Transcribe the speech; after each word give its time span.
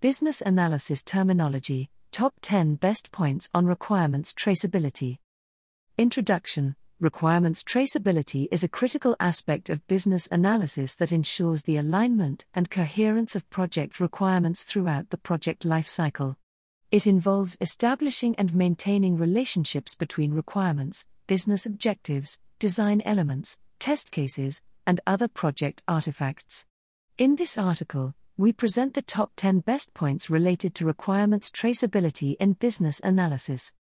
Business 0.00 0.40
Analysis 0.40 1.02
Terminology 1.02 1.90
Top 2.12 2.32
10 2.42 2.76
Best 2.76 3.10
Points 3.10 3.50
on 3.52 3.66
Requirements 3.66 4.32
Traceability. 4.32 5.18
Introduction 5.98 6.76
Requirements 7.00 7.64
traceability 7.64 8.46
is 8.52 8.62
a 8.62 8.68
critical 8.68 9.16
aspect 9.18 9.68
of 9.68 9.84
business 9.88 10.28
analysis 10.30 10.94
that 10.94 11.10
ensures 11.10 11.64
the 11.64 11.78
alignment 11.78 12.46
and 12.54 12.70
coherence 12.70 13.34
of 13.34 13.50
project 13.50 13.98
requirements 13.98 14.62
throughout 14.62 15.10
the 15.10 15.18
project 15.18 15.66
lifecycle. 15.66 16.36
It 16.92 17.04
involves 17.04 17.58
establishing 17.60 18.36
and 18.36 18.54
maintaining 18.54 19.18
relationships 19.18 19.96
between 19.96 20.32
requirements, 20.32 21.06
business 21.26 21.66
objectives, 21.66 22.38
design 22.60 23.02
elements, 23.04 23.58
test 23.80 24.12
cases, 24.12 24.62
and 24.86 25.00
other 25.08 25.26
project 25.26 25.82
artifacts. 25.88 26.66
In 27.18 27.34
this 27.34 27.58
article, 27.58 28.14
we 28.38 28.54
present 28.54 28.94
the 28.94 29.02
top 29.02 29.32
10 29.36 29.60
best 29.60 29.92
points 29.92 30.30
related 30.30 30.74
to 30.76 30.86
requirements 30.86 31.50
traceability 31.50 32.36
in 32.40 32.54
business 32.54 33.00
analysis. 33.04 33.72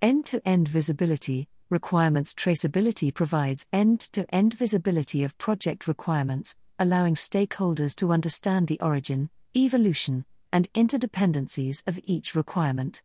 End 0.00 0.24
to 0.26 0.40
end 0.46 0.68
visibility 0.68 1.48
Requirements 1.70 2.32
traceability 2.32 3.12
provides 3.12 3.66
end 3.74 4.00
to 4.00 4.24
end 4.34 4.54
visibility 4.54 5.22
of 5.22 5.36
project 5.36 5.86
requirements, 5.86 6.56
allowing 6.78 7.14
stakeholders 7.14 7.94
to 7.96 8.10
understand 8.10 8.68
the 8.68 8.80
origin, 8.80 9.28
evolution, 9.54 10.24
and 10.50 10.72
interdependencies 10.72 11.86
of 11.86 12.00
each 12.04 12.34
requirement. 12.34 13.02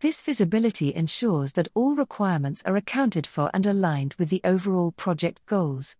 This 0.00 0.20
visibility 0.20 0.94
ensures 0.94 1.52
that 1.52 1.68
all 1.72 1.94
requirements 1.94 2.62
are 2.66 2.76
accounted 2.76 3.26
for 3.26 3.50
and 3.54 3.64
aligned 3.64 4.14
with 4.18 4.28
the 4.28 4.42
overall 4.44 4.92
project 4.92 5.40
goals. 5.46 5.96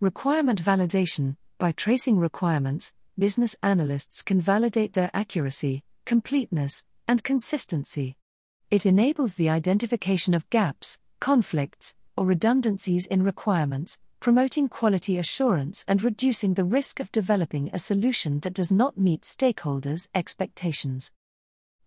Requirement 0.00 0.60
validation 0.60 1.36
By 1.58 1.70
tracing 1.70 2.18
requirements, 2.18 2.94
business 3.18 3.56
analysts 3.62 4.22
can 4.22 4.40
validate 4.40 4.92
their 4.92 5.10
accuracy, 5.12 5.82
completeness, 6.06 6.84
and 7.08 7.24
consistency. 7.24 8.16
It 8.70 8.86
enables 8.86 9.34
the 9.34 9.48
identification 9.48 10.34
of 10.34 10.48
gaps, 10.50 10.98
conflicts, 11.20 11.94
or 12.16 12.26
redundancies 12.26 13.06
in 13.06 13.22
requirements, 13.22 13.98
promoting 14.20 14.68
quality 14.68 15.18
assurance 15.18 15.84
and 15.88 16.02
reducing 16.02 16.54
the 16.54 16.64
risk 16.64 17.00
of 17.00 17.12
developing 17.12 17.70
a 17.72 17.78
solution 17.78 18.40
that 18.40 18.54
does 18.54 18.70
not 18.70 18.98
meet 18.98 19.22
stakeholders' 19.22 20.08
expectations. 20.14 21.12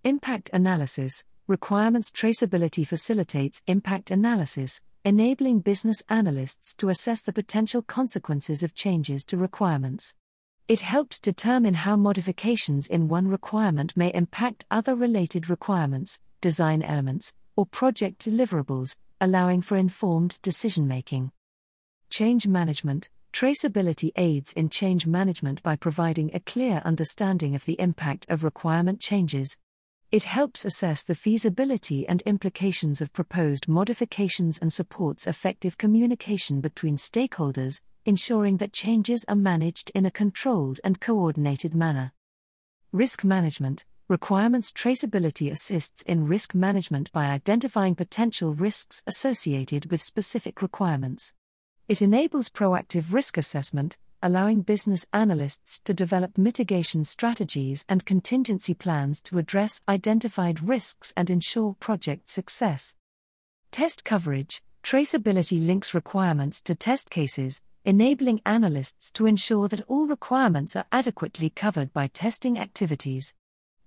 Impact 0.03 0.49
analysis 0.53 1.23
Requirements 1.47 2.09
traceability 2.09 2.87
facilitates 2.87 3.61
impact 3.67 4.09
analysis, 4.09 4.81
enabling 5.03 5.59
business 5.59 6.01
analysts 6.07 6.73
to 6.75 6.89
assess 6.89 7.21
the 7.21 7.33
potential 7.33 7.81
consequences 7.81 8.63
of 8.63 8.73
changes 8.73 9.25
to 9.25 9.35
requirements. 9.35 10.13
It 10.71 10.79
helps 10.79 11.19
determine 11.19 11.73
how 11.73 11.97
modifications 11.97 12.87
in 12.87 13.09
one 13.09 13.27
requirement 13.27 13.97
may 13.97 14.09
impact 14.13 14.63
other 14.71 14.95
related 14.95 15.49
requirements, 15.49 16.21
design 16.39 16.81
elements, 16.81 17.33
or 17.57 17.65
project 17.65 18.23
deliverables, 18.23 18.95
allowing 19.19 19.61
for 19.61 19.75
informed 19.75 20.39
decision 20.41 20.87
making. 20.87 21.33
Change 22.09 22.47
management 22.47 23.09
Traceability 23.33 24.11
aids 24.15 24.53
in 24.53 24.69
change 24.69 25.05
management 25.05 25.61
by 25.61 25.75
providing 25.75 26.31
a 26.33 26.39
clear 26.39 26.81
understanding 26.85 27.53
of 27.53 27.65
the 27.65 27.77
impact 27.77 28.25
of 28.29 28.45
requirement 28.45 29.01
changes. 29.01 29.57
It 30.09 30.23
helps 30.23 30.63
assess 30.63 31.03
the 31.03 31.15
feasibility 31.15 32.07
and 32.07 32.21
implications 32.21 33.01
of 33.01 33.11
proposed 33.11 33.67
modifications 33.67 34.57
and 34.57 34.71
supports 34.71 35.27
effective 35.27 35.77
communication 35.77 36.61
between 36.61 36.95
stakeholders, 36.95 37.81
ensuring 38.05 38.57
that 38.57 38.73
changes 38.73 39.25
are 39.27 39.35
managed 39.35 39.91
in 39.93 40.05
a 40.05 40.11
controlled 40.11 40.79
and 40.83 40.99
coordinated 40.99 41.75
manner. 41.75 42.13
Risk 42.91 43.23
management 43.23 43.85
Requirements 44.11 44.73
traceability 44.73 45.49
assists 45.49 46.01
in 46.01 46.27
risk 46.27 46.53
management 46.53 47.09
by 47.13 47.27
identifying 47.27 47.95
potential 47.95 48.53
risks 48.53 49.01
associated 49.07 49.89
with 49.89 50.03
specific 50.03 50.61
requirements. 50.61 51.33
It 51.87 52.01
enables 52.01 52.49
proactive 52.49 53.13
risk 53.13 53.37
assessment, 53.37 53.97
allowing 54.21 54.63
business 54.63 55.05
analysts 55.13 55.79
to 55.85 55.93
develop 55.93 56.37
mitigation 56.37 57.05
strategies 57.05 57.85
and 57.87 58.05
contingency 58.05 58.73
plans 58.73 59.21
to 59.21 59.37
address 59.37 59.79
identified 59.87 60.67
risks 60.67 61.13
and 61.15 61.29
ensure 61.29 61.75
project 61.79 62.29
success. 62.29 62.95
Test 63.71 64.03
coverage 64.03 64.61
Traceability 64.83 65.65
links 65.65 65.93
requirements 65.93 66.61
to 66.63 66.75
test 66.75 67.09
cases, 67.09 67.61
enabling 67.85 68.41
analysts 68.45 69.11
to 69.11 69.25
ensure 69.25 69.67
that 69.67 69.83
all 69.87 70.05
requirements 70.05 70.75
are 70.75 70.85
adequately 70.91 71.49
covered 71.49 71.91
by 71.93 72.07
testing 72.07 72.59
activities. 72.59 73.33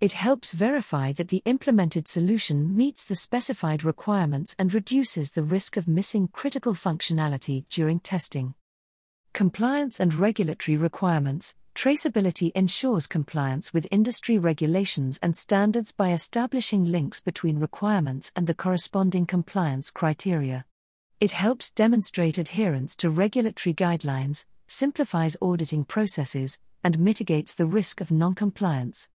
It 0.00 0.12
helps 0.12 0.52
verify 0.52 1.12
that 1.12 1.28
the 1.28 1.42
implemented 1.44 2.08
solution 2.08 2.76
meets 2.76 3.04
the 3.04 3.16
specified 3.16 3.84
requirements 3.84 4.56
and 4.58 4.74
reduces 4.74 5.32
the 5.32 5.42
risk 5.42 5.76
of 5.76 5.88
missing 5.88 6.28
critical 6.28 6.74
functionality 6.74 7.64
during 7.68 8.00
testing. 8.00 8.54
Compliance 9.32 10.00
and 10.00 10.14
regulatory 10.14 10.76
requirements 10.76 11.54
Traceability 11.74 12.52
ensures 12.54 13.08
compliance 13.08 13.74
with 13.74 13.88
industry 13.90 14.38
regulations 14.38 15.18
and 15.20 15.34
standards 15.34 15.90
by 15.90 16.12
establishing 16.12 16.84
links 16.84 17.20
between 17.20 17.58
requirements 17.58 18.30
and 18.36 18.46
the 18.46 18.54
corresponding 18.54 19.26
compliance 19.26 19.90
criteria. 19.90 20.66
It 21.20 21.32
helps 21.32 21.70
demonstrate 21.70 22.38
adherence 22.38 22.96
to 22.96 23.10
regulatory 23.10 23.72
guidelines, 23.74 24.44
simplifies 24.66 25.36
auditing 25.40 25.84
processes, 25.84 26.60
and 26.82 26.98
mitigates 26.98 27.54
the 27.54 27.66
risk 27.66 28.00
of 28.00 28.10
noncompliance. 28.10 29.10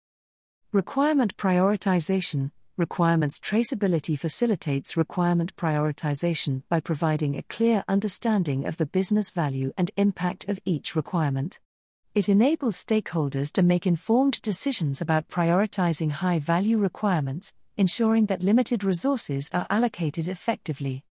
Requirement 0.71 1.35
prioritization 1.37 2.51
Requirements 2.79 3.39
traceability 3.39 4.17
facilitates 4.17 4.95
requirement 4.95 5.53
prioritization 5.57 6.63
by 6.69 6.79
providing 6.79 7.35
a 7.35 7.43
clear 7.43 7.83
understanding 7.89 8.65
of 8.65 8.77
the 8.77 8.85
business 8.85 9.31
value 9.31 9.73
and 9.77 9.91
impact 9.97 10.47
of 10.47 10.61
each 10.63 10.95
requirement. 10.95 11.59
It 12.15 12.29
enables 12.29 12.81
stakeholders 12.81 13.51
to 13.51 13.63
make 13.63 13.85
informed 13.85 14.41
decisions 14.41 15.01
about 15.01 15.27
prioritizing 15.27 16.11
high 16.11 16.39
value 16.39 16.77
requirements, 16.77 17.53
ensuring 17.75 18.27
that 18.27 18.41
limited 18.41 18.85
resources 18.85 19.49
are 19.51 19.67
allocated 19.69 20.29
effectively. 20.29 21.03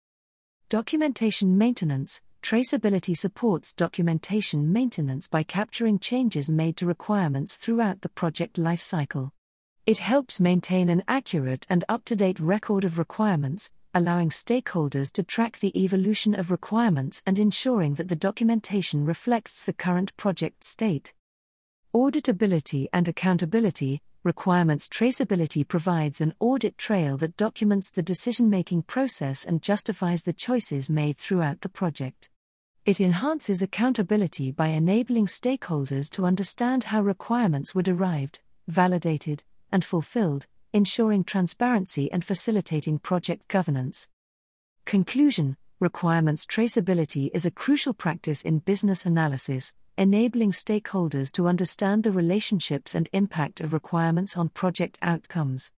Documentation 0.69 1.57
maintenance 1.57 2.22
Traceability 2.41 3.16
supports 3.16 3.73
documentation 3.73 4.73
maintenance 4.73 5.29
by 5.29 5.41
capturing 5.41 5.97
changes 5.97 6.50
made 6.50 6.75
to 6.75 6.85
requirements 6.85 7.55
throughout 7.55 8.01
the 8.01 8.09
project 8.09 8.57
lifecycle. 8.57 9.31
It 9.85 10.00
helps 10.00 10.41
maintain 10.41 10.89
an 10.89 11.03
accurate 11.07 11.66
and 11.69 11.85
up 11.88 12.03
to 12.03 12.17
date 12.17 12.41
record 12.41 12.83
of 12.83 12.97
requirements, 12.97 13.72
allowing 13.94 14.27
stakeholders 14.27 15.09
to 15.13 15.23
track 15.23 15.59
the 15.59 15.72
evolution 15.81 16.38
of 16.38 16.51
requirements 16.51 17.23
and 17.25 17.39
ensuring 17.39 17.94
that 17.94 18.09
the 18.09 18.17
documentation 18.17 19.06
reflects 19.06 19.63
the 19.63 19.72
current 19.72 20.17
project 20.17 20.66
state. 20.66 21.13
Auditability 21.95 22.88
and 22.91 23.07
accountability 23.07 24.01
Requirements 24.27 24.89
traceability 24.89 25.65
provides 25.65 26.19
an 26.19 26.33
audit 26.41 26.77
trail 26.77 27.15
that 27.15 27.38
documents 27.38 27.91
the 27.91 28.03
decision 28.03 28.49
making 28.49 28.81
process 28.81 29.45
and 29.45 29.61
justifies 29.61 30.23
the 30.23 30.33
choices 30.33 30.89
made 30.89 31.15
throughout 31.15 31.61
the 31.61 31.69
project. 31.69 32.29
It 32.83 32.99
enhances 32.99 33.61
accountability 33.61 34.51
by 34.51 34.67
enabling 34.67 35.27
stakeholders 35.27 36.09
to 36.09 36.25
understand 36.25 36.83
how 36.91 37.03
requirements 37.03 37.73
were 37.73 37.83
derived, 37.83 38.41
validated, 38.67 39.45
and 39.71 39.85
fulfilled, 39.85 40.45
ensuring 40.73 41.23
transparency 41.23 42.11
and 42.11 42.25
facilitating 42.25 42.99
project 42.99 43.47
governance. 43.47 44.09
Conclusion 44.83 45.55
Requirements 45.79 46.45
traceability 46.45 47.29
is 47.33 47.45
a 47.45 47.51
crucial 47.51 47.94
practice 47.94 48.41
in 48.41 48.59
business 48.59 49.05
analysis, 49.05 49.73
enabling 49.97 50.52
stakeholders 50.52 51.31
to 51.34 51.47
understand 51.47 52.03
the 52.03 52.12
relationships 52.12 52.96
and 52.96 53.09
impact 53.13 53.62
of 53.62 53.74
requirements 53.74 54.38
on 54.38 54.50
project 54.50 54.97
outcomes. 55.02 55.71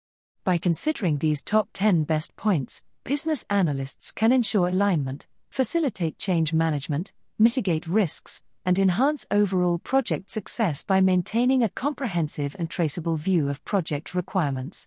By 0.44 0.58
considering 0.58 1.18
these 1.18 1.42
top 1.42 1.70
10 1.72 2.04
best 2.04 2.36
points, 2.36 2.84
business 3.04 3.46
analysts 3.48 4.12
can 4.12 4.30
ensure 4.30 4.68
alignment, 4.68 5.26
facilitate 5.50 6.18
change 6.18 6.52
management, 6.52 7.12
mitigate 7.38 7.86
risks, 7.86 8.42
and 8.68 8.78
enhance 8.78 9.24
overall 9.30 9.78
project 9.78 10.30
success 10.30 10.84
by 10.84 11.00
maintaining 11.00 11.62
a 11.62 11.70
comprehensive 11.70 12.54
and 12.58 12.68
traceable 12.68 13.16
view 13.16 13.48
of 13.48 13.64
project 13.64 14.14
requirements. 14.14 14.86